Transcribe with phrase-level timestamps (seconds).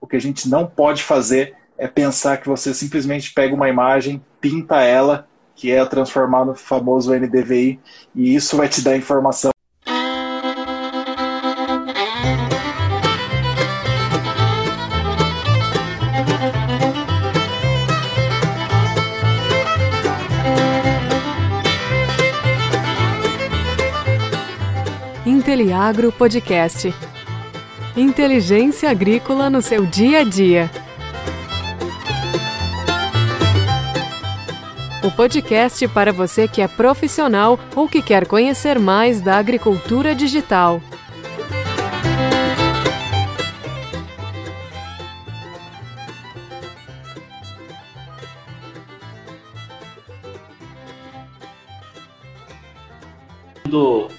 [0.00, 4.22] o que a gente não pode fazer é pensar que você simplesmente pega uma imagem,
[4.40, 7.80] pinta ela, que é transformar no famoso NDVI,
[8.14, 9.50] e isso vai te dar informação.
[25.24, 26.92] Inteliagro Podcast.
[27.96, 30.70] Inteligência agrícola no seu dia a dia.
[35.02, 40.82] O podcast para você que é profissional ou que quer conhecer mais da agricultura digital.
[53.64, 54.15] Do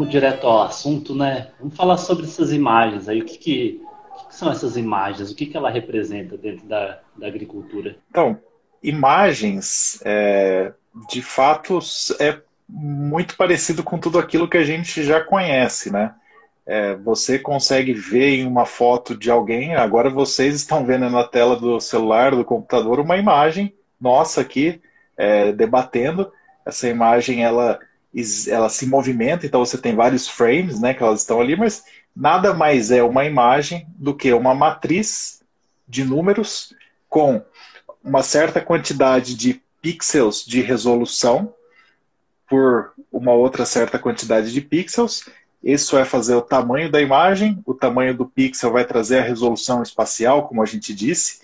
[0.00, 1.48] vamos direto ao assunto, né?
[1.58, 3.20] Vamos falar sobre essas imagens aí.
[3.20, 3.80] O que, que,
[4.28, 5.30] que são essas imagens?
[5.30, 7.96] O que, que ela representa dentro da, da agricultura?
[8.10, 8.38] Então,
[8.82, 10.72] imagens, é,
[11.10, 11.78] de fato,
[12.18, 16.14] é muito parecido com tudo aquilo que a gente já conhece, né?
[16.64, 21.56] É, você consegue ver em uma foto de alguém, agora vocês estão vendo na tela
[21.56, 24.80] do celular, do computador, uma imagem nossa aqui,
[25.16, 26.32] é, debatendo.
[26.64, 27.78] Essa imagem, ela
[28.48, 32.52] ela se movimenta, então você tem vários frames, né, que elas estão ali, mas nada
[32.52, 35.42] mais é uma imagem do que uma matriz
[35.88, 36.74] de números
[37.08, 37.42] com
[38.02, 41.54] uma certa quantidade de pixels de resolução
[42.48, 45.28] por uma outra certa quantidade de pixels.
[45.62, 49.82] Isso vai fazer o tamanho da imagem, o tamanho do pixel vai trazer a resolução
[49.82, 51.40] espacial, como a gente disse,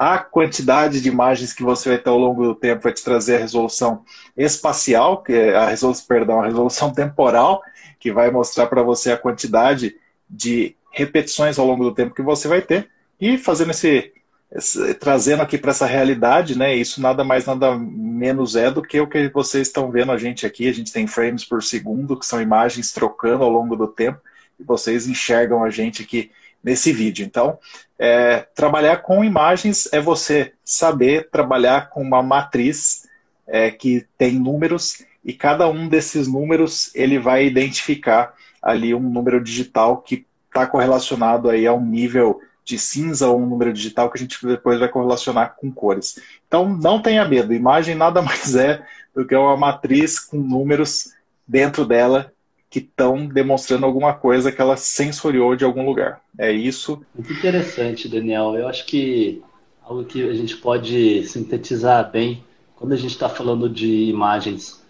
[0.00, 3.36] a quantidade de imagens que você vai ter ao longo do tempo vai te trazer
[3.36, 4.02] a resolução
[4.34, 7.60] espacial, que é a resolução, perdão, a resolução temporal,
[7.98, 9.94] que vai mostrar para você a quantidade
[10.26, 12.88] de repetições ao longo do tempo que você vai ter.
[13.20, 14.10] E fazendo esse,
[14.50, 16.74] esse trazendo aqui para essa realidade, né?
[16.74, 20.46] Isso nada mais nada menos é do que o que vocês estão vendo a gente
[20.46, 20.66] aqui.
[20.66, 24.18] A gente tem frames por segundo, que são imagens trocando ao longo do tempo,
[24.58, 26.30] e vocês enxergam a gente aqui
[26.62, 27.24] nesse vídeo.
[27.24, 27.58] Então,
[27.98, 33.08] é, trabalhar com imagens é você saber trabalhar com uma matriz
[33.46, 39.42] é, que tem números e cada um desses números ele vai identificar ali um número
[39.42, 44.18] digital que está correlacionado aí a um nível de cinza ou um número digital que
[44.18, 46.18] a gente depois vai correlacionar com cores.
[46.46, 48.82] Então não tenha medo, imagem nada mais é
[49.14, 51.12] do que uma matriz com números
[51.46, 52.32] dentro dela
[52.70, 56.20] que estão demonstrando alguma coisa que ela sensoriou de algum lugar.
[56.38, 57.04] É isso.
[57.12, 58.54] Muito interessante, Daniel.
[58.54, 59.42] Eu acho que
[59.82, 62.44] algo que a gente pode sintetizar bem
[62.76, 64.80] quando a gente está falando de imagens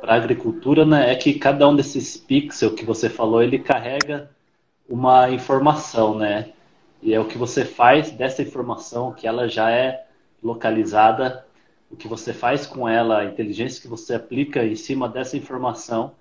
[0.00, 4.30] para agricultura, né, é que cada um desses pixels que você falou, ele carrega
[4.88, 6.50] uma informação, né?
[7.02, 10.04] E é o que você faz dessa informação, que ela já é
[10.42, 11.46] localizada,
[11.90, 16.12] o que você faz com ela, a inteligência que você aplica em cima dessa informação,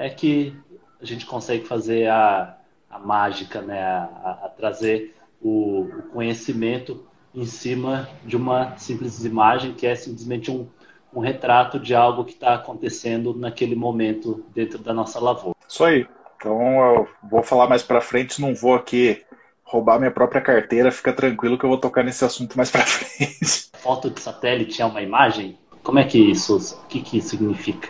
[0.00, 0.56] é que
[1.00, 2.56] a gente consegue fazer a,
[2.90, 3.82] a mágica, né?
[3.82, 10.50] a, a trazer o, o, conhecimento em cima de uma simples imagem que é simplesmente
[10.50, 10.66] um,
[11.14, 15.56] um retrato de algo que está acontecendo naquele momento dentro da nossa lavoura.
[15.68, 16.06] Isso aí.
[16.36, 16.58] Então
[16.96, 19.22] eu vou falar mais para frente, não vou aqui
[19.62, 23.70] roubar minha própria carteira, fica tranquilo que eu vou tocar nesse assunto mais para frente.
[23.74, 25.58] Foto de satélite é uma imagem?
[25.82, 27.88] Como é que isso, o que, que isso significa?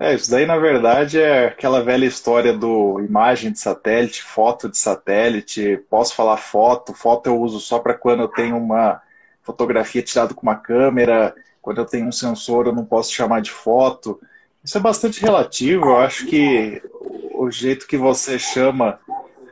[0.00, 4.78] É, isso daí na verdade é aquela velha história do imagem de satélite, foto de
[4.78, 5.82] satélite.
[5.90, 9.02] Posso falar foto, foto eu uso só para quando eu tenho uma
[9.42, 13.50] fotografia tirada com uma câmera, quando eu tenho um sensor eu não posso chamar de
[13.50, 14.20] foto.
[14.62, 16.80] Isso é bastante relativo, eu acho que
[17.34, 19.00] o jeito que você chama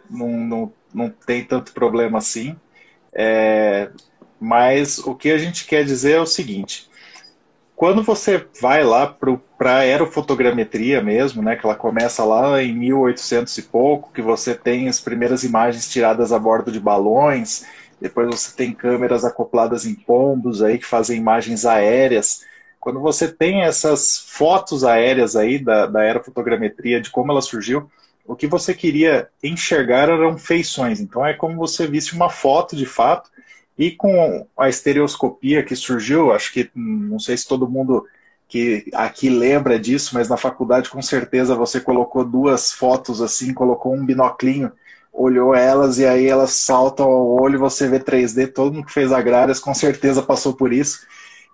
[0.09, 2.57] não, não, não tem tanto problema assim.
[3.13, 3.91] É,
[4.39, 6.86] mas o que a gente quer dizer é o seguinte:
[7.77, 13.59] quando você vai lá para a aerofotogrametria mesmo, né, que ela começa lá em 1800
[13.59, 17.67] e pouco, que você tem as primeiras imagens tiradas a bordo de balões,
[18.01, 22.45] depois você tem câmeras acopladas em pombos aí que fazem imagens aéreas.
[22.81, 27.91] Quando você tem essas fotos aéreas aí da, da aerofotogrametria, de como ela surgiu,
[28.25, 30.99] o que você queria enxergar eram feições.
[30.99, 33.31] Então é como você visse uma foto de fato,
[33.78, 38.07] e com a estereoscopia que surgiu, acho que não sei se todo mundo
[38.49, 43.95] que aqui lembra disso, mas na faculdade com certeza você colocou duas fotos assim, colocou
[43.95, 44.73] um binoclinho,
[45.13, 49.13] olhou elas e aí elas saltam ao olho, você vê 3D, todo mundo que fez
[49.13, 51.07] agrárias com certeza passou por isso.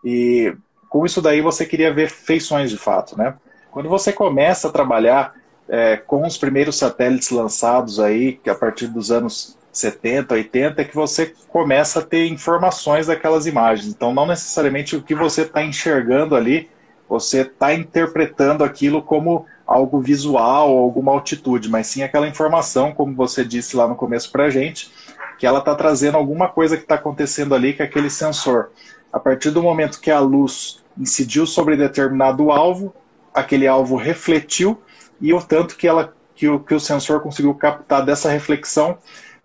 [0.05, 0.55] E
[0.89, 3.35] com isso daí você queria ver feições de fato, né?
[3.71, 5.35] Quando você começa a trabalhar
[5.69, 10.85] é, com os primeiros satélites lançados aí, que a partir dos anos 70, 80, é
[10.85, 13.89] que você começa a ter informações daquelas imagens.
[13.89, 16.69] Então, não necessariamente o que você está enxergando ali,
[17.09, 23.45] você está interpretando aquilo como algo visual, alguma altitude, mas sim aquela informação, como você
[23.45, 24.93] disse lá no começo para a gente,
[25.39, 28.71] que ela está trazendo alguma coisa que está acontecendo ali com aquele sensor.
[29.13, 32.95] A partir do momento que a luz incidiu sobre determinado alvo,
[33.35, 34.81] aquele alvo refletiu
[35.21, 38.99] e o tanto que, ela, que, o, que o sensor conseguiu captar dessa reflexão,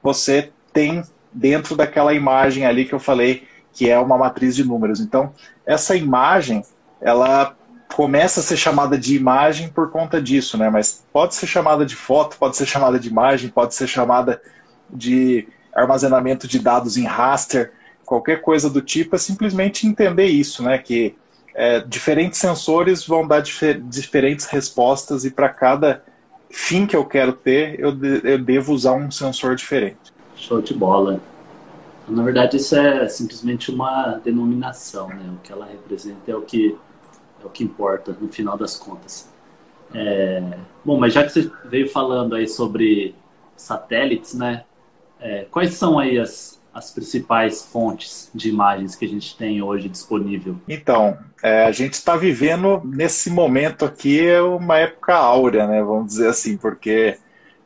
[0.08, 5.02] você tem dentro daquela imagem ali que eu falei, que é uma matriz de números.
[5.02, 5.34] Então,
[5.66, 6.64] essa imagem,
[7.02, 7.54] ela
[7.94, 10.70] começa a ser chamada de imagem por conta disso, né?
[10.70, 14.42] Mas pode ser chamada de foto, pode ser chamada de imagem, pode ser chamada
[14.90, 15.46] de
[15.76, 17.74] armazenamento de dados em raster,
[18.06, 20.78] qualquer coisa do tipo, é simplesmente entender isso, né?
[20.78, 21.16] Que
[21.54, 26.02] é, diferentes sensores vão dar difer diferentes respostas e para cada
[26.50, 30.14] fim que eu quero ter, eu, de eu devo usar um sensor diferente.
[30.36, 31.20] Show de bola.
[32.08, 35.34] Na verdade, isso é simplesmente uma denominação, né?
[35.36, 36.78] O que ela representa é o que
[37.42, 39.30] é o que importa no final das contas.
[39.94, 40.58] É...
[40.84, 43.14] Bom, mas já que você veio falando aí sobre
[43.56, 44.64] satélites, né?
[45.20, 49.90] É, quais são aí as, as principais fontes de imagens que a gente tem hoje
[49.90, 50.58] disponível?
[50.68, 55.82] Então, é, a gente está vivendo nesse momento aqui uma época áurea, né?
[55.82, 57.18] Vamos dizer assim, porque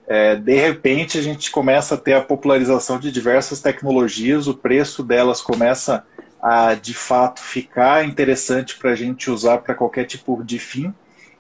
[0.08, 5.04] é, de repente a gente começa a ter a popularização de diversas tecnologias, o preço
[5.04, 6.06] delas começa
[6.42, 10.94] a de fato ficar interessante para a gente usar para qualquer tipo de fim,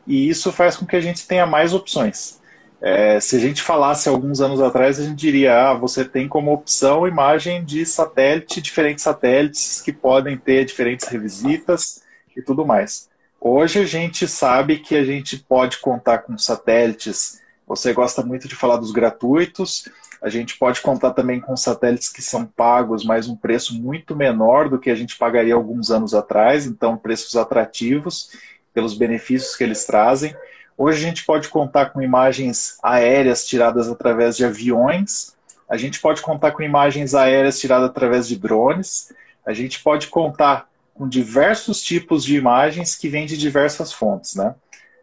[0.06, 2.40] e isso faz com que a gente tenha mais opções.
[2.81, 6.51] É, se a gente falasse alguns anos atrás, a gente diria: ah, você tem como
[6.51, 12.01] opção imagem de satélite, diferentes satélites que podem ter diferentes revisitas
[12.35, 13.07] e tudo mais.
[13.39, 17.39] Hoje a gente sabe que a gente pode contar com satélites.
[17.67, 19.87] Você gosta muito de falar dos gratuitos.
[20.21, 24.69] A gente pode contar também com satélites que são pagos, mas um preço muito menor
[24.69, 28.29] do que a gente pagaria alguns anos atrás, então preços atrativos
[28.73, 30.35] pelos benefícios que eles trazem.
[30.83, 35.35] Hoje a gente pode contar com imagens aéreas tiradas através de aviões,
[35.69, 39.13] a gente pode contar com imagens aéreas tiradas através de drones,
[39.45, 44.33] a gente pode contar com diversos tipos de imagens que vêm de diversas fontes.
[44.33, 44.55] Né?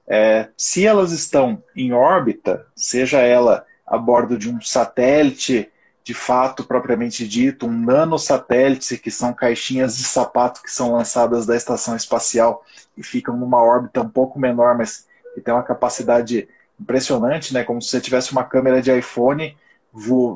[0.09, 5.71] É, se elas estão em órbita, seja ela a bordo de um satélite,
[6.03, 11.55] de fato propriamente dito, um nanosatélite, que são caixinhas de sapato que são lançadas da
[11.55, 12.65] estação espacial
[12.97, 15.07] e ficam numa órbita um pouco menor, mas
[15.39, 16.49] que tem uma capacidade
[16.81, 17.65] impressionante, né?
[17.65, 19.57] Como se você tivesse uma câmera de iPhone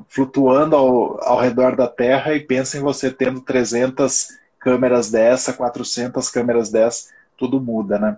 [0.09, 4.29] flutuando ao, ao redor da Terra e pensa em você tendo 300
[4.59, 8.17] câmeras dessa, 400 câmeras dessa, tudo muda, né?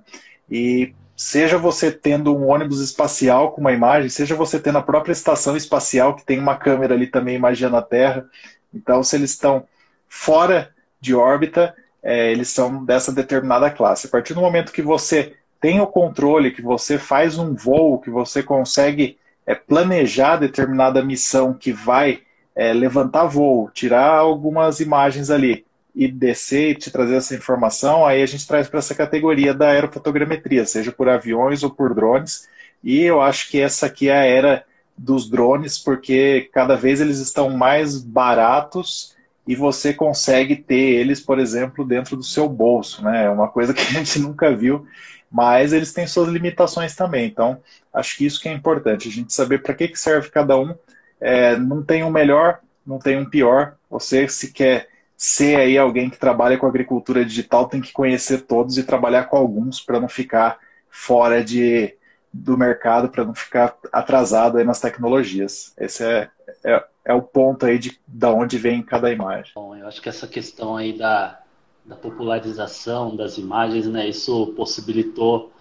[0.51, 5.13] E seja você tendo um ônibus espacial com uma imagem, seja você tendo a própria
[5.13, 8.27] estação espacial que tem uma câmera ali também imaginando a Terra,
[8.73, 9.65] então se eles estão
[10.09, 10.71] fora
[11.01, 14.07] de órbita, é, eles são dessa determinada classe.
[14.07, 15.35] A partir do momento que você
[15.65, 19.17] tem o controle, que você faz um voo, que você consegue
[19.47, 22.21] é, planejar determinada missão que vai
[22.55, 25.65] é, levantar voo, tirar algumas imagens ali
[25.97, 29.69] e descer e te trazer essa informação, aí a gente traz para essa categoria da
[29.69, 32.47] aerofotogrametria, seja por aviões ou por drones.
[32.83, 34.65] E eu acho que essa aqui é a era
[34.99, 39.17] dos drones, porque cada vez eles estão mais baratos
[39.49, 43.25] e você consegue ter eles, por exemplo, dentro do seu bolso, né?
[43.25, 44.87] É uma coisa que a gente nunca viu
[45.35, 47.27] mas eles têm suas limitações também.
[47.27, 47.61] Então,
[47.93, 50.77] acho que isso que é importante, a gente saber para que, que serve cada um.
[51.21, 53.75] É, não tem um melhor, não tem um pior.
[53.91, 58.79] Você, se quer ser aí alguém que trabalha com agricultura digital, tem que conhecer todos
[58.79, 60.57] e trabalhar com alguns para não ficar
[60.89, 61.97] fora de,
[62.33, 65.75] do mercado, para não ficar atrasado aí nas tecnologias.
[65.77, 66.29] Esse é,
[66.63, 69.51] é, é o ponto aí de da onde vem cada imagem.
[69.53, 71.41] Bom, eu acho que essa questão aí da
[71.85, 75.53] da popularização das imagens, né, isso possibilitou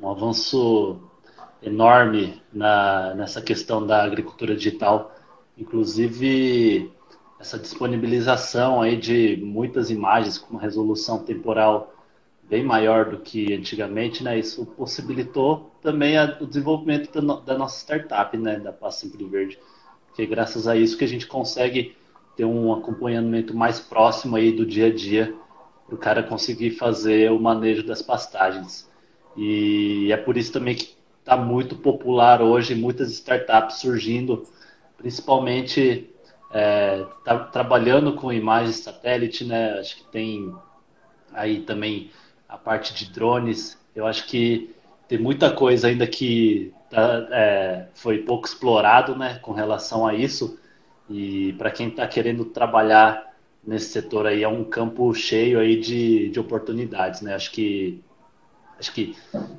[0.00, 1.00] um avanço
[1.62, 5.14] enorme na, nessa questão da agricultura digital,
[5.56, 6.90] inclusive
[7.38, 11.92] essa disponibilização aí de muitas imagens com uma resolução temporal
[12.48, 14.38] bem maior do que antigamente, né?
[14.38, 18.60] Isso possibilitou também a, o desenvolvimento da, no, da, nossa startup, né?
[18.60, 19.58] Da Paz Sempre Verde,
[20.06, 21.96] porque graças a isso que a gente consegue
[22.36, 25.34] ter um acompanhamento mais próximo aí do dia a dia
[25.92, 28.90] o cara conseguir fazer o manejo das pastagens.
[29.36, 34.46] E é por isso também que está muito popular hoje, muitas startups surgindo,
[34.96, 36.10] principalmente
[36.50, 39.78] é, tá, trabalhando com imagens satélite, né?
[39.78, 40.54] Acho que tem
[41.32, 42.10] aí também
[42.48, 43.78] a parte de drones.
[43.94, 44.74] Eu acho que
[45.06, 50.58] tem muita coisa ainda que tá, é, foi pouco explorado, né, com relação a isso.
[51.08, 53.31] E para quem está querendo trabalhar
[53.64, 57.34] nesse setor aí, é um campo cheio aí de, de oportunidades, né?
[57.34, 58.02] Acho que,
[58.78, 59.16] acho que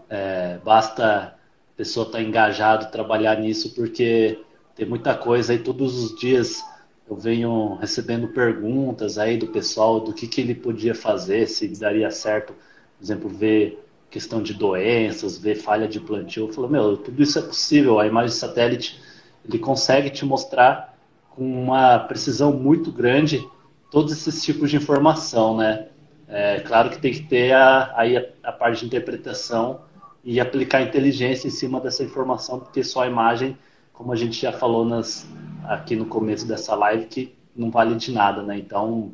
[0.09, 4.39] é, basta a pessoa estar tá engajado, trabalhar nisso, porque
[4.75, 6.63] tem muita coisa aí todos os dias
[7.09, 12.09] eu venho recebendo perguntas aí do pessoal do que, que ele podia fazer, se daria
[12.09, 16.47] certo, por exemplo, ver questão de doenças, ver falha de plantio.
[16.47, 17.99] Eu falo, meu, tudo isso é possível.
[17.99, 19.01] A imagem satélite
[19.47, 20.97] ele consegue te mostrar
[21.31, 23.45] com uma precisão muito grande
[23.93, 25.89] todos esses tipos de informação, né?
[26.27, 29.81] É claro que tem que ter a, aí a, a parte de interpretação
[30.23, 33.55] e aplicar inteligência em cima dessa informação, porque só a imagem,
[33.93, 35.27] como a gente já falou nas,
[35.63, 38.57] aqui no começo dessa live, que não vale de nada, né?
[38.57, 39.11] Então,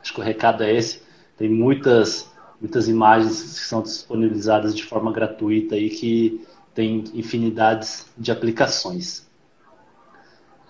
[0.00, 1.02] acho que o recado é esse.
[1.36, 8.32] Tem muitas, muitas imagens que são disponibilizadas de forma gratuita aí que tem infinidades de
[8.32, 9.28] aplicações.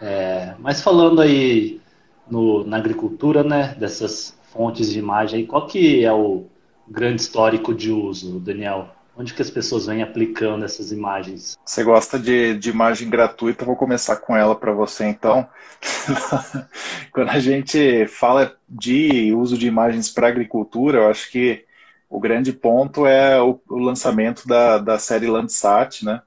[0.01, 1.81] É, mas falando aí
[2.28, 6.47] no, na agricultura, né, dessas fontes de imagem, qual que é o
[6.88, 8.88] grande histórico de uso, Daniel?
[9.18, 11.56] Onde que as pessoas vêm aplicando essas imagens?
[11.64, 13.64] Você gosta de, de imagem gratuita?
[13.64, 15.49] Vou começar com ela para você, então.
[17.12, 21.64] Quando a gente fala de uso de imagens para agricultura, eu acho que
[22.11, 26.21] o grande ponto é o, o lançamento da, da série Landsat, né?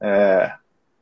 [0.00, 0.52] É,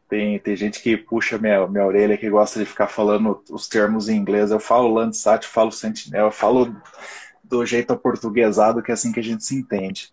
[0.09, 4.09] tem, tem gente que puxa minha, minha orelha que gosta de ficar falando os termos
[4.09, 4.51] em inglês.
[4.51, 6.75] Eu falo Landsat, eu falo Sentinel, eu falo
[7.43, 10.11] do jeito aportuguesado, que é assim que a gente se entende.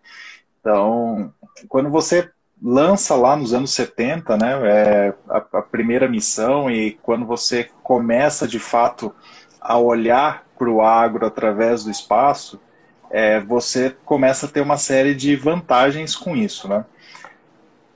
[0.60, 1.32] Então,
[1.68, 2.30] quando você
[2.62, 8.48] lança lá nos anos 70, né, é a, a primeira missão, e quando você começa
[8.48, 9.14] de fato
[9.60, 12.60] a olhar para o agro através do espaço,
[13.10, 16.84] é, você começa a ter uma série de vantagens com isso, né?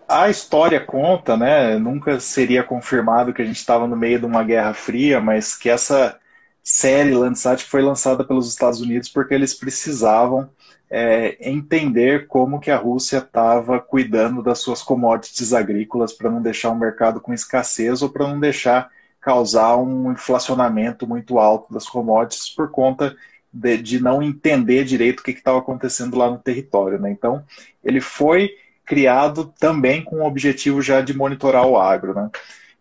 [0.09, 1.79] A história conta, né?
[1.79, 5.69] Nunca seria confirmado que a gente estava no meio de uma guerra fria, mas que
[5.69, 6.19] essa
[6.63, 10.49] série Landsat foi lançada pelos Estados Unidos porque eles precisavam
[10.91, 16.71] é, entender como que a Rússia estava cuidando das suas commodities agrícolas para não deixar
[16.71, 22.49] o mercado com escassez ou para não deixar causar um inflacionamento muito alto das commodities
[22.49, 23.15] por conta
[23.53, 26.99] de, de não entender direito o que estava acontecendo lá no território.
[26.99, 27.11] Né?
[27.11, 27.45] Então,
[27.85, 28.51] ele foi
[28.89, 32.15] criado também com o objetivo já de monitorar o agro.
[32.15, 32.31] Né?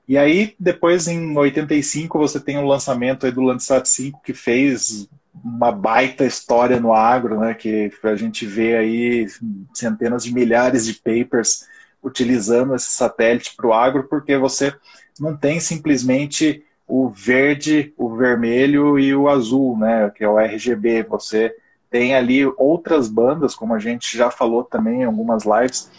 [0.08, 5.10] E aí, depois, em 85, você tem o lançamento do Landsat 5, que fez
[5.44, 9.28] uma baita história no agro, né, que a gente vê aí
[9.74, 11.68] centenas de milhares de papers
[12.02, 14.74] utilizando esse satélite para o agro, porque você
[15.20, 21.04] não tem simplesmente o verde, o vermelho e o azul, né, que é o RGB.
[21.04, 21.54] Você
[21.90, 25.90] tem ali outras bandas, como a gente já falou também em algumas lives,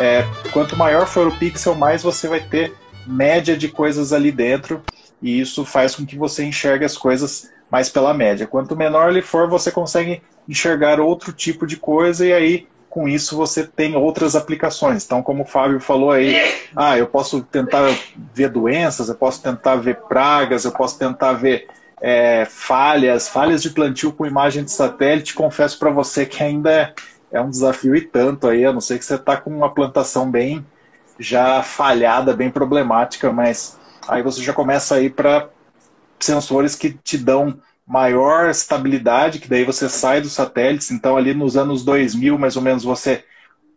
[0.00, 2.72] é, quanto maior for o pixel, mais você vai ter
[3.06, 4.80] média de coisas ali dentro,
[5.22, 8.46] e isso faz com que você enxergue as coisas mais pela média.
[8.46, 13.36] Quanto menor ele for, você consegue enxergar outro tipo de coisa, e aí com isso
[13.36, 15.04] você tem outras aplicações.
[15.04, 16.36] Então, como o Fábio falou aí,
[16.76, 17.88] ah, eu posso tentar
[18.34, 21.66] ver doenças, eu posso tentar ver pragas, eu posso tentar ver
[22.02, 25.32] é, falhas, falhas de plantio com imagem de satélite.
[25.32, 26.92] Confesso para você que ainda é
[27.32, 30.30] é um desafio e tanto aí, a não ser que você está com uma plantação
[30.30, 30.64] bem
[31.18, 33.78] já falhada, bem problemática, mas
[34.08, 35.48] aí você já começa a ir para
[36.18, 41.56] sensores que te dão maior estabilidade, que daí você sai dos satélites, então ali nos
[41.56, 43.24] anos 2000, mais ou menos, você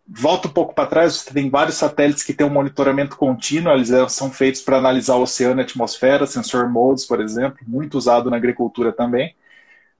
[0.08, 3.90] volta um pouco para trás, você tem vários satélites que têm um monitoramento contínuo, eles
[4.12, 8.30] são feitos para analisar o oceano e a atmosfera, sensor modes, por exemplo, muito usado
[8.30, 9.34] na agricultura também.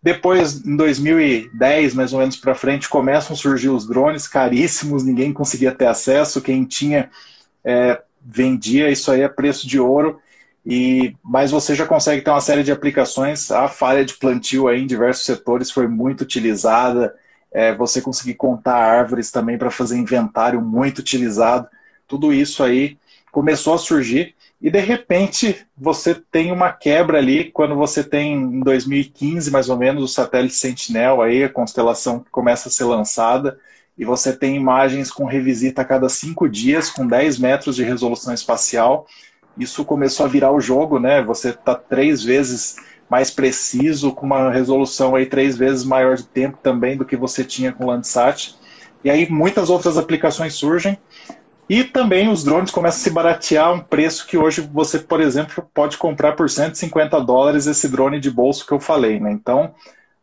[0.01, 5.33] Depois, em 2010, mais ou menos para frente, começam a surgir os drones caríssimos, ninguém
[5.33, 6.41] conseguia ter acesso.
[6.41, 7.11] Quem tinha
[7.65, 10.21] é, vendia isso aí a preço de ouro.
[10.65, 13.51] E, mas você já consegue ter uma série de aplicações.
[13.53, 17.15] A falha de plantio aí em diversos setores foi muito utilizada.
[17.53, 21.69] É, você conseguir contar árvores também para fazer inventário muito utilizado.
[22.07, 22.99] Tudo isso aí
[23.31, 28.61] começou a surgir e de repente você tem uma quebra ali quando você tem em
[28.61, 33.59] 2015 mais ou menos o satélite Sentinel aí a constelação que começa a ser lançada
[33.99, 38.33] e você tem imagens com revisita a cada cinco dias com 10 metros de resolução
[38.33, 39.07] espacial
[39.59, 42.77] isso começou a virar o jogo né você está três vezes
[43.09, 47.45] mais preciso com uma resolução aí três vezes maior de tempo também do que você
[47.45, 48.55] tinha com o Landsat
[49.05, 50.99] e aí muitas outras aplicações surgem
[51.69, 55.69] e também os drones começam a se baratear um preço que hoje você, por exemplo,
[55.75, 59.19] pode comprar por 150 dólares esse drone de bolso que eu falei.
[59.19, 59.33] Né?
[59.33, 59.75] Então,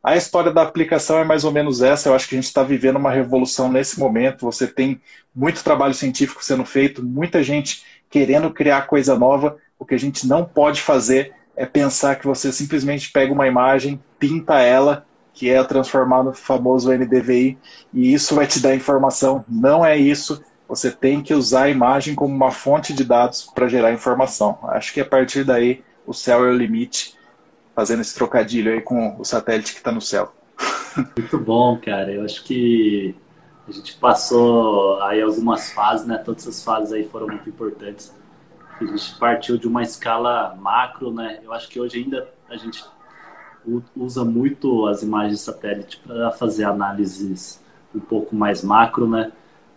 [0.04, 2.10] a história da aplicação é mais ou menos essa.
[2.10, 4.46] Eu acho que a gente está vivendo uma revolução nesse momento.
[4.46, 5.00] Você tem
[5.34, 9.58] muito trabalho científico sendo feito, muita gente querendo criar coisa nova.
[9.80, 14.00] O que a gente não pode fazer é pensar que você simplesmente pega uma imagem,
[14.20, 17.58] pinta ela, que é transformar no famoso NDVI,
[17.94, 19.44] e isso vai te dar informação.
[19.48, 23.68] Não é isso você tem que usar a imagem como uma fonte de dados para
[23.68, 24.58] gerar informação.
[24.64, 27.16] Acho que a partir daí o céu é o limite,
[27.76, 30.34] fazendo esse trocadilho aí com o satélite que está no céu.
[31.18, 32.12] Muito bom, cara.
[32.12, 33.16] Eu acho que
[33.68, 36.18] a gente passou aí algumas fases, né?
[36.18, 38.14] Todas as fases aí foram muito importantes.
[38.80, 41.40] A gente partiu de uma escala macro, né?
[41.44, 42.84] Eu acho que hoje ainda a gente
[43.96, 47.62] usa muito as imagens satélite para fazer análises
[47.96, 49.32] um pouco mais macro, né?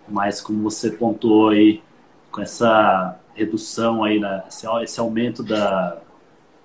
[0.08, 1.82] mas como você pontuou aí,
[2.30, 5.98] com essa redução aí, né, esse, esse aumento da,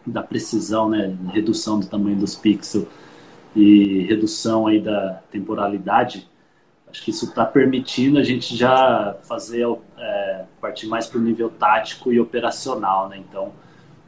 [0.05, 2.87] da precisão, né, redução do tamanho dos pixels
[3.55, 6.29] e redução aí da temporalidade,
[6.89, 9.65] acho que isso está permitindo a gente já fazer
[9.97, 13.17] é, partir mais para o nível tático e operacional, né?
[13.17, 13.51] Então,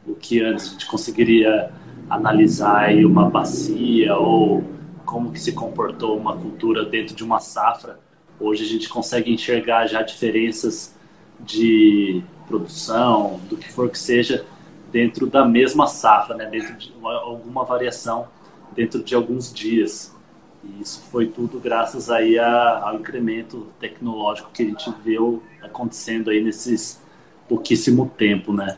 [0.05, 1.71] o que antes a gente conseguiria
[2.09, 4.63] analisar aí uma bacia ou
[5.05, 7.99] como que se comportou uma cultura dentro de uma safra,
[8.39, 10.95] Hoje a gente consegue enxergar já diferenças
[11.39, 14.45] de produção, do que for que seja,
[14.93, 16.45] dentro da mesma safra, né?
[16.45, 18.27] dentro de uma, alguma variação
[18.75, 20.15] dentro de alguns dias.
[20.63, 26.29] E isso foi tudo graças aí a, ao incremento tecnológico que a gente viu acontecendo
[26.29, 27.01] aí nesses
[27.49, 28.77] pouquíssimo tempo, né?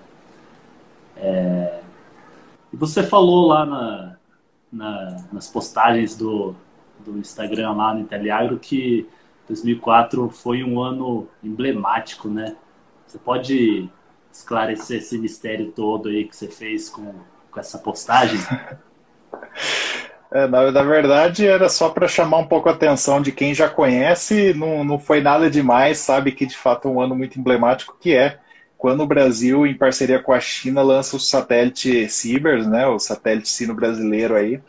[1.17, 1.81] É...
[2.71, 4.15] E você falou lá na,
[4.71, 6.55] na, nas postagens do,
[7.05, 9.07] do Instagram lá no Inteliagro que
[9.47, 12.55] 2004 foi um ano emblemático, né?
[13.05, 13.89] Você pode
[14.35, 17.13] esclarecer esse mistério todo aí que você fez com,
[17.49, 18.39] com essa postagem?
[20.31, 23.69] É, na, na, verdade, era só para chamar um pouco a atenção de quem já
[23.69, 27.95] conhece, não, não foi nada demais, sabe que de fato é um ano muito emblemático,
[27.97, 28.39] que é
[28.77, 33.47] quando o Brasil, em parceria com a China, lança o satélite Cibers, né, o satélite
[33.47, 34.59] sino brasileiro aí,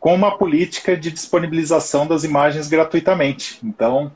[0.00, 3.58] com uma política de disponibilização das imagens gratuitamente.
[3.62, 4.10] Então,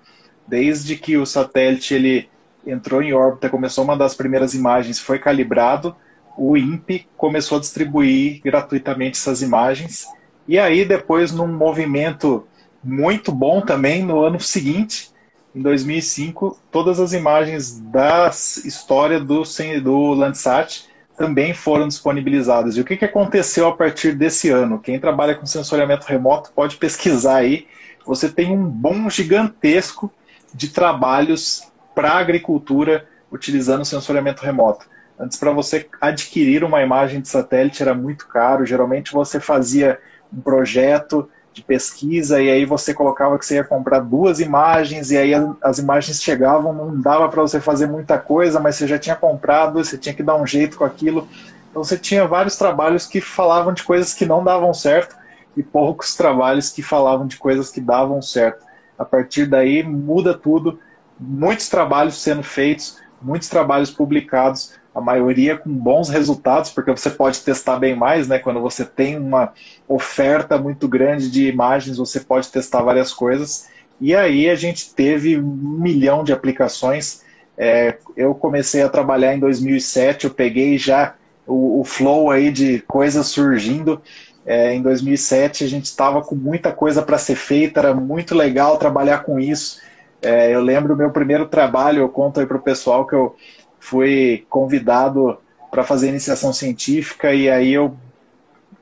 [0.47, 2.31] desde que o satélite ele
[2.67, 5.95] entrou em órbita, começou a mandar as primeiras imagens, foi calibrado,
[6.37, 10.07] o INPE começou a distribuir gratuitamente essas imagens.
[10.49, 12.47] E aí, depois, num movimento
[12.83, 15.11] muito bom também, no ano seguinte,
[15.55, 18.29] em 2005, todas as imagens da
[18.65, 19.43] história do,
[19.83, 22.77] do Landsat também foram disponibilizadas.
[22.77, 24.79] E o que, que aconteceu a partir desse ano?
[24.79, 27.67] Quem trabalha com sensoriamento remoto pode pesquisar aí.
[28.07, 30.11] Você tem um bom gigantesco
[30.55, 31.70] de trabalhos
[32.01, 34.87] para a agricultura utilizando sensoriamento remoto.
[35.19, 38.65] Antes, para você adquirir uma imagem de satélite era muito caro.
[38.65, 39.99] Geralmente você fazia
[40.33, 45.19] um projeto de pesquisa, e aí você colocava que você ia comprar duas imagens, e
[45.19, 49.15] aí as imagens chegavam, não dava para você fazer muita coisa, mas você já tinha
[49.17, 51.29] comprado, você tinha que dar um jeito com aquilo.
[51.71, 55.15] Então você tinha vários trabalhos que falavam de coisas que não davam certo,
[55.55, 58.65] e poucos trabalhos que falavam de coisas que davam certo.
[58.99, 60.79] A partir daí muda tudo,
[61.21, 67.41] muitos trabalhos sendo feitos, muitos trabalhos publicados, a maioria com bons resultados, porque você pode
[67.41, 68.39] testar bem mais, né?
[68.39, 69.53] Quando você tem uma
[69.87, 73.69] oferta muito grande de imagens, você pode testar várias coisas.
[74.01, 77.23] E aí a gente teve um milhão de aplicações.
[77.57, 81.15] É, eu comecei a trabalhar em 2007, eu peguei já
[81.47, 84.01] o, o flow aí de coisas surgindo.
[84.45, 88.79] É, em 2007 a gente estava com muita coisa para ser feita, era muito legal
[88.79, 89.81] trabalhar com isso.
[90.23, 93.35] É, eu lembro o meu primeiro trabalho, eu conto aí para o pessoal que eu
[93.79, 95.39] fui convidado
[95.71, 97.97] para fazer iniciação científica e aí eu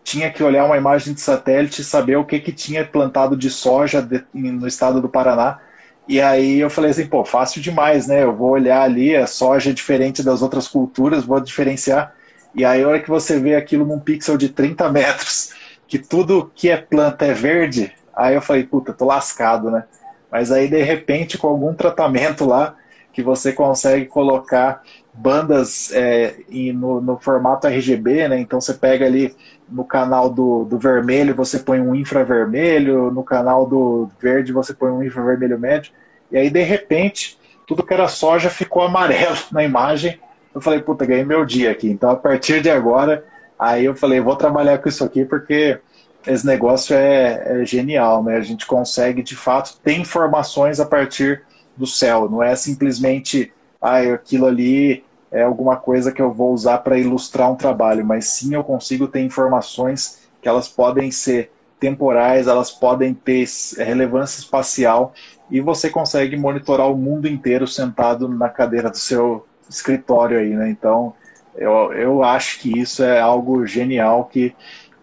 [0.02, 3.50] tinha que olhar uma imagem de satélite e saber o que, que tinha plantado de
[3.50, 5.60] soja no estado do Paraná.
[6.08, 8.22] E aí eu falei assim, pô, fácil demais, né?
[8.22, 12.14] Eu vou olhar ali, a soja é diferente das outras culturas, vou diferenciar.
[12.54, 15.52] E aí a hora que você vê aquilo num pixel de 30 metros,
[15.86, 19.84] que tudo que é planta é verde, aí eu falei, puta, tô lascado, né?
[20.30, 22.76] Mas aí de repente com algum tratamento lá,
[23.12, 26.36] que você consegue colocar bandas é,
[26.72, 28.38] no, no, formato RGB, né?
[28.38, 29.34] Então você pega ali
[29.68, 34.90] no canal do, do vermelho, você põe um infravermelho, no canal do verde você põe
[34.90, 35.92] um infravermelho médio,
[36.30, 37.36] e aí de repente
[37.66, 40.18] tudo que era soja ficou amarelo na imagem.
[40.54, 41.88] Eu falei, puta, ganhei meu dia aqui.
[41.88, 43.24] Então a partir de agora,
[43.58, 45.78] aí eu falei, vou trabalhar com isso aqui porque
[46.26, 48.36] esse negócio é, é genial, né?
[48.36, 51.42] A gente consegue de fato ter informações a partir
[51.76, 56.78] do céu, não é simplesmente ah, aquilo ali é alguma coisa que eu vou usar
[56.78, 62.46] para ilustrar um trabalho, mas sim eu consigo ter informações que elas podem ser temporais,
[62.46, 65.12] elas podem ter relevância espacial
[65.50, 70.70] e você consegue monitorar o mundo inteiro sentado na cadeira do seu escritório aí, né?
[70.70, 71.14] Então,
[71.54, 74.54] eu, eu acho que isso é algo genial que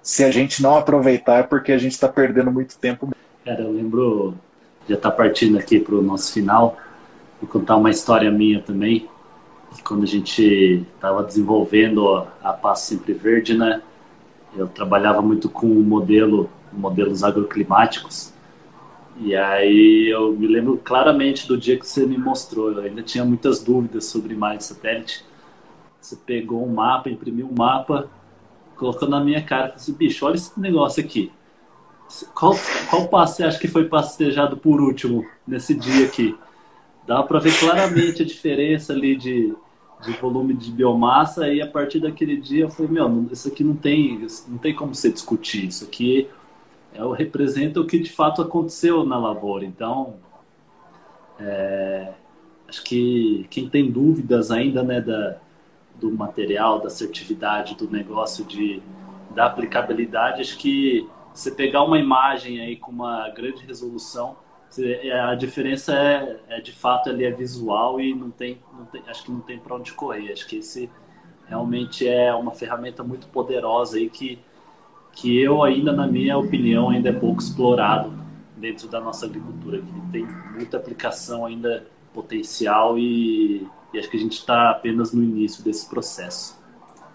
[0.06, 3.10] se a gente não aproveitar é porque a gente está perdendo muito tempo.
[3.44, 4.36] Cara, eu lembro,
[4.88, 6.78] já está partindo aqui para o nosso final,
[7.42, 9.10] vou contar uma história minha também
[9.84, 13.82] quando a gente estava desenvolvendo a Passo Sempre Verde, né,
[14.56, 18.34] eu trabalhava muito com o modelo, modelos agroclimáticos.
[19.18, 22.72] E aí eu me lembro claramente do dia que você me mostrou.
[22.72, 25.24] Eu ainda tinha muitas dúvidas sobre imagem satélite.
[26.00, 28.10] Você pegou um mapa, imprimiu um mapa,
[28.76, 31.32] colocou na minha cara falou assim, bicho, olha esse negócio aqui.
[32.34, 32.56] Qual,
[32.90, 36.38] qual passo você acha que foi passejado por último nesse dia aqui?
[37.08, 39.56] Dá para ver claramente a diferença ali de
[40.02, 43.76] de volume de biomassa e a partir daquele dia eu falei, meu, isso aqui não
[43.76, 46.28] tem, não tem como você discutir, isso aqui
[46.94, 49.66] é, representa o que de fato aconteceu na lavoura.
[49.66, 50.16] Então,
[51.40, 52.14] é,
[52.68, 55.38] acho que quem tem dúvidas ainda né, da,
[56.00, 58.82] do material, da assertividade do negócio, de,
[59.32, 64.38] da aplicabilidade, acho que você pegar uma imagem aí com uma grande resolução
[64.84, 69.02] é, a diferença é, é, de fato ali é visual e não tem, não tem
[69.08, 70.32] acho que não tem para onde correr.
[70.32, 70.90] Acho que esse
[71.48, 74.40] realmente é uma ferramenta muito poderosa aí que
[75.14, 78.12] que eu ainda na minha opinião ainda é pouco explorado
[78.58, 84.20] dentro da nossa agricultura que tem muita aplicação ainda potencial e, e acho que a
[84.20, 86.66] gente está apenas no início desse processo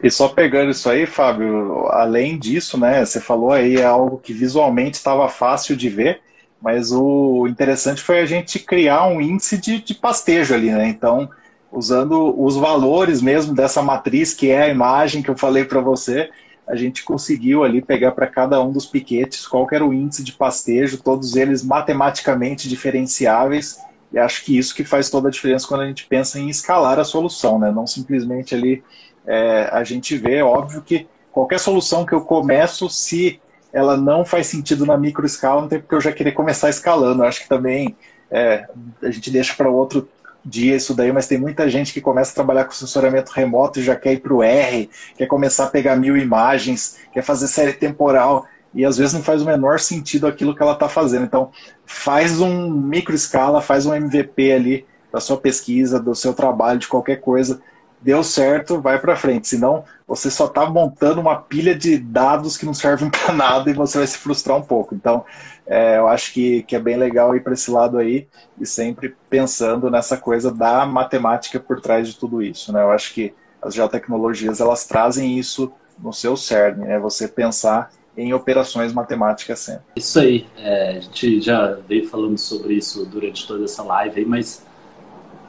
[0.02, 4.32] e só pegando isso aí, Fábio, além disso, né, você falou aí é algo que
[4.32, 6.22] visualmente estava fácil de ver,
[6.60, 10.88] mas o interessante foi a gente criar um índice de, de pastejo ali, né?
[10.88, 11.28] Então,
[11.70, 16.30] usando os valores mesmo dessa matriz, que é a imagem que eu falei para você,
[16.66, 20.32] a gente conseguiu ali pegar para cada um dos piquetes qual era o índice de
[20.32, 23.78] pastejo, todos eles matematicamente diferenciáveis,
[24.12, 26.98] e acho que isso que faz toda a diferença quando a gente pensa em escalar
[26.98, 27.70] a solução, né?
[27.70, 28.82] Não simplesmente ali
[29.26, 33.40] é, a gente vê, óbvio que qualquer solução que eu começo, se
[33.72, 37.22] ela não faz sentido na micro escala, não tem porque eu já querer começar escalando.
[37.22, 37.96] Eu acho que também
[38.30, 38.66] é,
[39.02, 40.08] a gente deixa para outro
[40.44, 43.82] dia isso daí, mas tem muita gente que começa a trabalhar com sensoramento remoto e
[43.82, 47.74] já quer ir para o R, quer começar a pegar mil imagens, quer fazer série
[47.74, 51.24] temporal e às vezes não faz o menor sentido aquilo que ela está fazendo.
[51.24, 51.50] Então,
[51.84, 56.86] faz um micro escala, faz um MVP ali da sua pesquisa, do seu trabalho, de
[56.86, 57.60] qualquer coisa,
[58.00, 59.48] deu certo, vai para frente.
[59.48, 63.74] Senão, você só está montando uma pilha de dados que não servem para nada e
[63.74, 64.94] você vai se frustrar um pouco.
[64.94, 65.24] Então,
[65.66, 68.26] é, eu acho que, que é bem legal ir para esse lado aí
[68.58, 72.72] e sempre pensando nessa coisa da matemática por trás de tudo isso.
[72.72, 72.82] Né?
[72.82, 76.98] Eu acho que as geotecnologias elas trazem isso no seu cerne, né?
[76.98, 79.84] você pensar em operações matemáticas sempre.
[79.96, 84.26] Isso aí, é, a gente já veio falando sobre isso durante toda essa live aí,
[84.26, 84.64] mas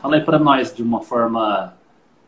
[0.02, 1.74] fala aí para nós de uma forma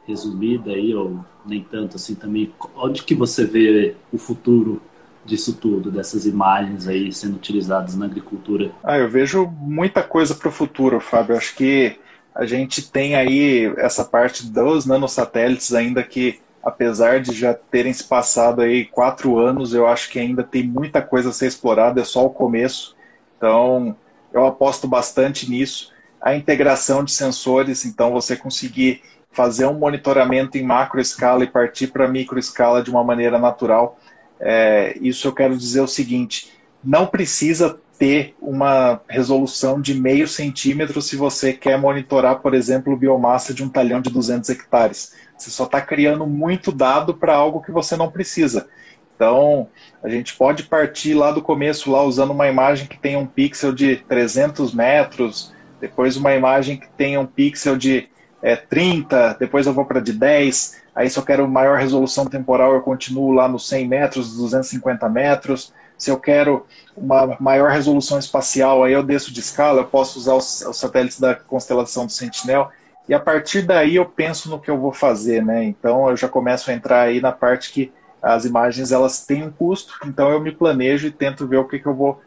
[0.06, 4.82] resumida aí, ou nem tanto assim também, onde que você vê o futuro
[5.25, 8.71] disso tudo, dessas imagens aí sendo utilizadas na agricultura?
[8.84, 11.38] Ah, eu vejo muita coisa para o futuro, Fábio.
[11.38, 11.97] Acho que
[12.36, 18.06] a gente tem aí essa parte dos nanosatélites ainda que, apesar de já terem se
[18.06, 22.06] passado aí quatro anos, eu acho que ainda tem muita coisa a ser explorada, é
[22.06, 22.95] só o começo.
[23.38, 23.95] Então,
[24.32, 25.91] eu aposto bastante nisso.
[26.21, 31.88] A integração de sensores, então você conseguir fazer um monitoramento em macro escala e partir
[31.88, 33.99] para micro escala de uma maneira natural.
[34.39, 41.01] É, isso eu quero dizer o seguinte: não precisa ter uma resolução de meio centímetro
[41.01, 45.13] se você quer monitorar, por exemplo, biomassa de um talhão de 200 hectares.
[45.38, 48.67] Você só está criando muito dado para algo que você não precisa.
[49.15, 49.69] Então,
[50.03, 53.71] a gente pode partir lá do começo, lá usando uma imagem que tem um pixel
[53.71, 58.10] de 300 metros, depois uma imagem que tenha um pixel de
[58.41, 62.73] é, 30, depois eu vou para de 10, aí se eu quero maior resolução temporal
[62.73, 68.84] eu continuo lá nos 100 metros, 250 metros, se eu quero uma maior resolução espacial,
[68.84, 72.69] aí eu desço de escala, eu posso usar os, os satélites da constelação do Sentinel,
[73.08, 75.63] e a partir daí eu penso no que eu vou fazer, né?
[75.63, 79.51] Então eu já começo a entrar aí na parte que as imagens elas têm um
[79.51, 82.21] custo, então eu me planejo e tento ver o que, que eu vou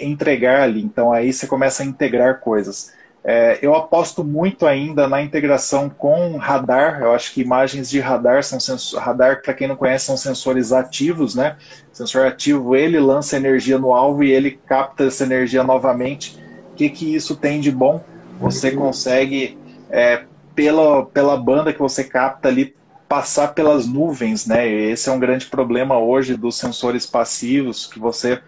[0.00, 0.82] entregar ali.
[0.82, 2.92] Então aí você começa a integrar coisas.
[3.28, 7.02] É, eu aposto muito ainda na integração com radar.
[7.02, 10.72] Eu acho que imagens de radar são sensor, radar, para quem não conhece, são sensores
[10.72, 11.56] ativos, né?
[11.92, 16.40] O sensor ativo ele lança energia no alvo e ele capta essa energia novamente.
[16.70, 18.00] O que, que isso tem de bom?
[18.38, 19.58] Você consegue
[19.90, 20.22] é,
[20.54, 22.76] pela, pela banda que você capta ali
[23.08, 24.68] passar pelas nuvens, né?
[24.68, 28.40] Esse é um grande problema hoje dos sensores passivos, que você,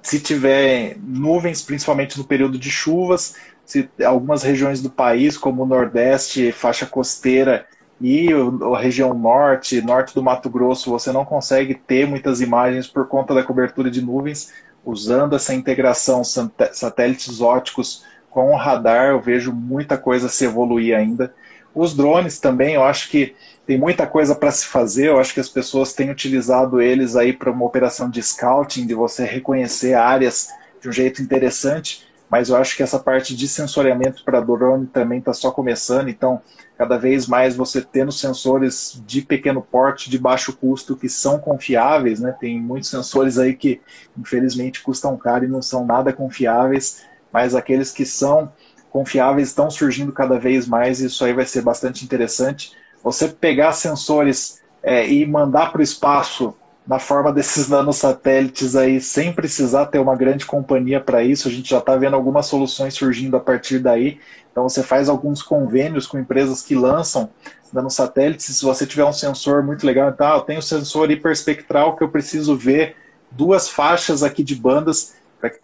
[0.00, 3.34] se tiver nuvens, principalmente no período de chuvas,
[3.68, 7.66] se algumas regiões do país, como o Nordeste, faixa costeira
[8.00, 8.28] e
[8.74, 13.34] a região norte, norte do Mato Grosso, você não consegue ter muitas imagens por conta
[13.34, 19.98] da cobertura de nuvens, usando essa integração satélites óticos com o radar, eu vejo muita
[19.98, 21.34] coisa se evoluir ainda.
[21.74, 25.08] Os drones também, eu acho que tem muita coisa para se fazer.
[25.08, 28.94] Eu acho que as pessoas têm utilizado eles aí para uma operação de scouting, de
[28.94, 30.48] você reconhecer áreas
[30.80, 32.07] de um jeito interessante.
[32.30, 36.08] Mas eu acho que essa parte de sensoriamento para drone também está só começando.
[36.08, 36.40] Então,
[36.76, 42.20] cada vez mais você tendo sensores de pequeno porte, de baixo custo, que são confiáveis,
[42.20, 42.36] né?
[42.38, 43.80] Tem muitos sensores aí que,
[44.16, 48.52] infelizmente, custam caro e não são nada confiáveis mas aqueles que são
[48.90, 52.72] confiáveis estão surgindo cada vez mais e isso aí vai ser bastante interessante.
[53.02, 56.54] Você pegar sensores é, e mandar para o espaço
[56.88, 61.68] na forma desses nanosatélites aí, sem precisar ter uma grande companhia para isso, a gente
[61.68, 64.18] já está vendo algumas soluções surgindo a partir daí.
[64.50, 67.30] Então você faz alguns convênios com empresas que lançam
[67.72, 68.46] nanosatélites.
[68.46, 72.08] Se você tiver um sensor muito legal, então, eu tenho um sensor hiperespectral que eu
[72.08, 72.96] preciso ver
[73.30, 75.18] duas faixas aqui de bandas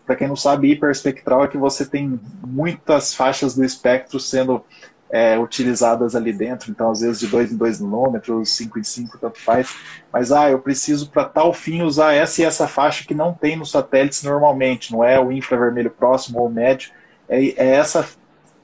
[0.07, 4.65] para quem não sabe, hiperespectral é que você tem muitas faixas do espectro sendo
[5.11, 9.19] é, utilizadas ali dentro, então às vezes de 2 em 2 nanômetros, 5 em 5,
[9.19, 9.75] tanto faz.
[10.13, 13.57] Mas ah, eu preciso para tal fim usar essa e essa faixa que não tem
[13.57, 16.91] nos satélites normalmente, não é o infravermelho próximo ou médio,
[17.29, 18.07] é, é essa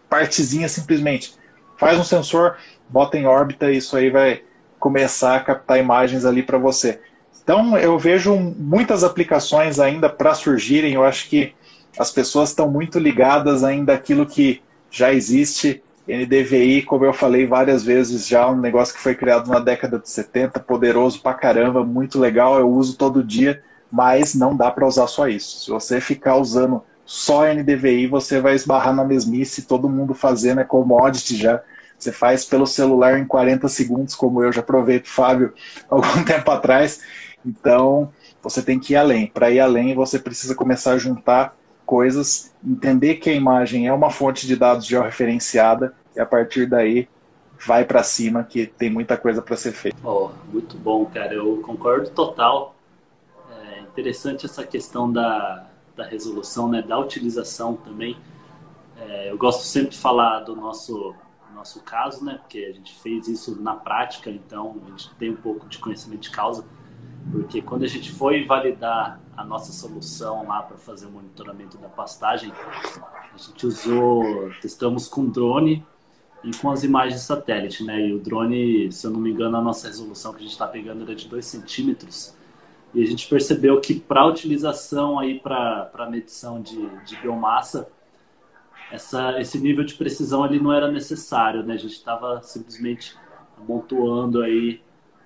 [0.09, 1.35] partezinha simplesmente.
[1.79, 2.57] Faz um sensor,
[2.89, 4.43] bota em órbita e isso aí vai
[4.79, 7.01] começar a captar imagens ali para você.
[7.43, 10.95] Então, eu vejo muitas aplicações ainda para surgirem.
[10.95, 11.55] Eu acho que
[11.99, 15.83] as pessoas estão muito ligadas ainda àquilo que já existe.
[16.09, 20.09] NDVI, como eu falei várias vezes já, um negócio que foi criado na década de
[20.09, 25.07] 70, poderoso pra caramba, muito legal, eu uso todo dia, mas não dá para usar
[25.07, 25.65] só isso.
[25.65, 30.65] Se você ficar usando só NDVI, você vai esbarrar na mesmice, todo mundo fazendo, é
[30.65, 31.63] commodity já.
[31.99, 35.53] Você faz pelo celular em 40 segundos, como eu já provei para Fábio
[35.91, 37.01] algum tempo atrás.
[37.45, 38.11] Então,
[38.43, 39.27] você tem que ir além.
[39.27, 41.55] Para ir além, você precisa começar a juntar
[41.91, 47.09] coisas, entender que a imagem é uma fonte de dados georreferenciada e a partir daí
[47.67, 49.99] vai para cima que tem muita coisa para ser feita.
[50.05, 51.35] Oh, muito bom, cara.
[51.35, 52.77] Eu concordo total.
[53.65, 58.17] É interessante essa questão da, da resolução, né, da utilização também.
[58.97, 61.13] É, eu gosto sempre de falar do nosso
[61.53, 65.37] nosso caso, né, porque a gente fez isso na prática, então a gente tem um
[65.37, 66.65] pouco de conhecimento de causa
[67.31, 71.89] porque quando a gente foi validar a nossa solução lá para fazer o monitoramento da
[71.89, 72.53] pastagem,
[73.33, 75.85] a gente usou, testamos com drone
[76.43, 78.09] e com as imagens satélite, né?
[78.09, 80.67] E o drone, se eu não me engano, a nossa resolução que a gente está
[80.67, 82.35] pegando era de 2 centímetros.
[82.93, 87.89] E a gente percebeu que para utilização aí para medição de, de biomassa,
[88.91, 91.75] essa, esse nível de precisão ali não era necessário, né?
[91.75, 93.17] A gente estava simplesmente
[93.57, 94.81] amontoando aí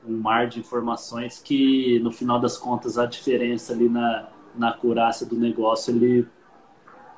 [0.07, 5.27] um mar de informações que, no final das contas, a diferença ali na, na acurácia
[5.27, 6.27] do negócio, ele,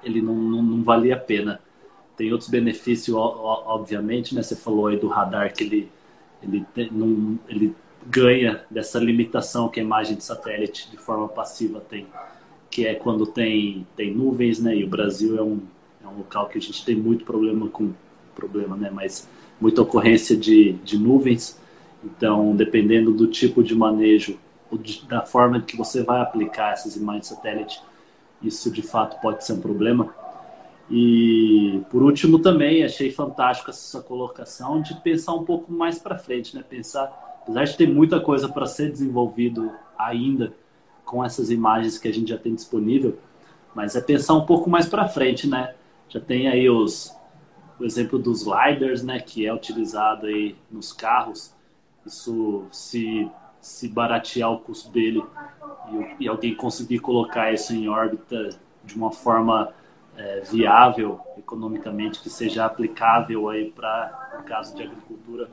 [0.03, 1.61] ele não, não, não valia a pena.
[2.16, 4.42] Tem outros benefícios, obviamente, né?
[4.42, 5.92] Você falou aí do radar que ele,
[6.42, 7.75] ele, não, ele
[8.07, 12.07] ganha dessa limitação que a imagem de satélite de forma passiva tem,
[12.70, 14.75] que é quando tem, tem nuvens, né?
[14.75, 15.61] E o Brasil é um,
[16.03, 17.92] é um local que a gente tem muito problema com
[18.35, 18.90] problema, né?
[18.90, 19.29] Mas
[19.61, 21.61] muita ocorrência de, de nuvens.
[22.07, 24.38] Então, dependendo do tipo de manejo,
[25.09, 27.83] da forma que você vai aplicar essas imagens satélite,
[28.40, 30.14] isso de fato pode ser um problema.
[30.88, 36.16] E por último também achei fantástico essa sua colocação de pensar um pouco mais para
[36.16, 36.62] frente, né?
[36.69, 37.07] Pensar,
[37.42, 40.53] apesar de ter muita coisa para ser desenvolvido ainda
[41.05, 43.19] com essas imagens que a gente já tem disponível,
[43.75, 45.75] mas é pensar um pouco mais para frente, né?
[46.09, 47.12] Já tem aí os,
[47.81, 51.56] o exemplo dos lidars, né, que é utilizado aí nos carros.
[52.07, 53.29] Isso se,
[53.61, 55.23] se baratear o custo dele
[55.90, 58.51] e, e alguém conseguir colocar isso em órbita
[58.85, 59.75] de uma forma
[60.16, 65.51] é, viável economicamente, que seja aplicável aí para o caso de agricultura.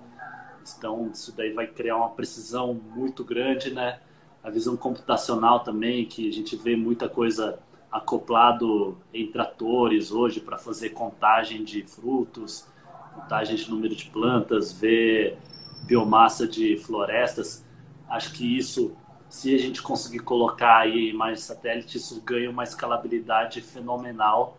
[0.77, 3.99] Então, isso daí vai criar uma precisão muito grande, né?
[4.41, 7.59] A visão computacional também, que a gente vê muita coisa
[7.91, 12.65] acoplado em tratores hoje para fazer contagem de frutos,
[13.13, 15.37] contagem de número de plantas, ver
[15.83, 17.65] biomassa de florestas.
[18.09, 18.95] Acho que isso,
[19.29, 24.57] se a gente conseguir colocar aí imagens satélite, isso ganha uma escalabilidade fenomenal.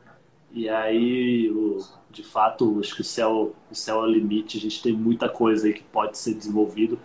[0.52, 1.78] E aí, o,
[2.10, 4.58] de fato, acho que o céu, o céu é o limite.
[4.58, 6.98] A gente tem muita coisa aí que pode ser desenvolvido,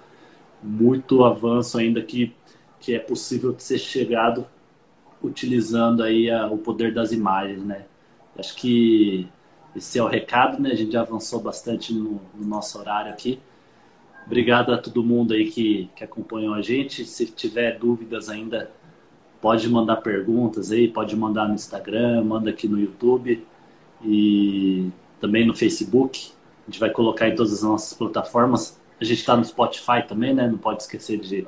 [0.62, 2.36] muito avanço ainda que,
[2.80, 4.48] que é possível de ser chegado
[5.22, 7.86] utilizando aí a, o poder das imagens, né?
[8.38, 9.28] Acho que
[9.76, 10.72] esse é o recado, né?
[10.72, 13.40] A gente já avançou bastante no, no nosso horário aqui.
[14.30, 17.04] Obrigado a todo mundo aí que, que acompanhou a gente.
[17.04, 18.70] Se tiver dúvidas ainda,
[19.42, 23.44] pode mandar perguntas aí, pode mandar no Instagram, manda aqui no YouTube
[24.06, 26.32] e também no Facebook.
[26.62, 28.80] A gente vai colocar em todas as nossas plataformas.
[29.02, 30.48] A gente está no Spotify também, né?
[30.48, 31.48] Não pode esquecer de,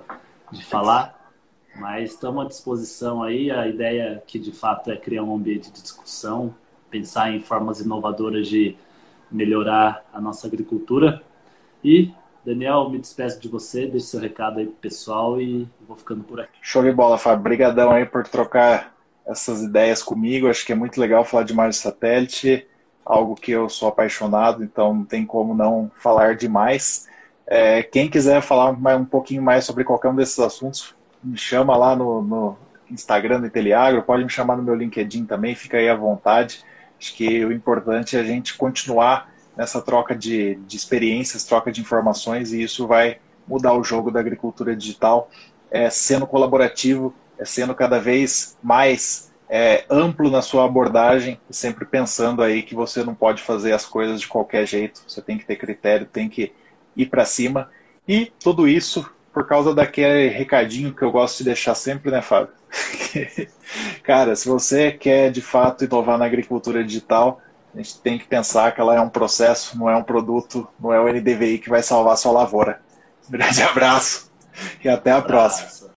[0.51, 1.31] de falar.
[1.75, 3.51] Mas estamos à disposição aí.
[3.51, 6.55] A ideia aqui, de fato, é criar um ambiente de discussão,
[6.89, 8.75] pensar em formas inovadoras de
[9.31, 11.21] melhorar a nossa agricultura.
[11.83, 12.11] E,
[12.45, 16.39] Daniel, me despeço de você, deixe seu recado aí pro pessoal e vou ficando por
[16.39, 16.57] aqui.
[16.61, 17.39] Show de bola, Fábio.
[17.39, 20.49] Obrigadão aí por trocar essas ideias comigo.
[20.49, 22.67] Acho que é muito legal falar de imagem satélite,
[23.05, 27.07] algo que eu sou apaixonado, então não tem como não falar demais.
[27.45, 31.95] É, quem quiser falar um pouquinho mais sobre qualquer um desses assuntos, me chama lá
[31.95, 32.57] no, no
[32.89, 36.63] Instagram do Inteliagro, pode me chamar no meu LinkedIn também, fica aí à vontade.
[36.99, 41.81] Acho que o importante é a gente continuar nessa troca de, de experiências, troca de
[41.81, 45.29] informações, e isso vai mudar o jogo da agricultura digital,
[45.69, 52.41] é, sendo colaborativo, é sendo cada vez mais é, amplo na sua abordagem, sempre pensando
[52.41, 55.57] aí que você não pode fazer as coisas de qualquer jeito, você tem que ter
[55.57, 56.53] critério, tem que
[56.95, 57.69] ir para cima.
[58.07, 62.53] E tudo isso por causa daquele recadinho que eu gosto de deixar sempre, né, Fábio?
[64.03, 67.41] Cara, se você quer de fato inovar na agricultura digital,
[67.73, 70.93] a gente tem que pensar que ela é um processo, não é um produto, não
[70.93, 72.81] é o NDVI que vai salvar a sua lavoura.
[73.27, 74.31] Um grande abraço
[74.83, 75.90] e até a próxima.